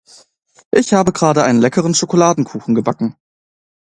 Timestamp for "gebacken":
2.73-3.15